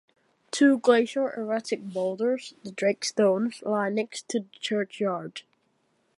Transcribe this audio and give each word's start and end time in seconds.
Two 0.49 0.79
glacial 0.79 1.27
erratic 1.27 1.83
boulders, 1.83 2.55
the 2.63 2.71
Drake 2.71 3.05
Stones, 3.05 3.61
lie 3.61 3.89
next 3.89 4.27
to 4.29 4.39
the 4.39 4.47
churchyard. 4.59 5.43